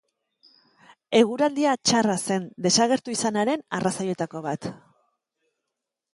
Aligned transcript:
Eguraldia 1.19 1.75
txarra 1.89 2.15
zen 2.21 2.47
desagertu 2.69 3.15
izanaren 3.17 3.67
arrazoietako 3.81 4.43
bat. 4.49 4.71